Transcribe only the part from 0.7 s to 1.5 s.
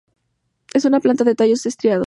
Es una planta de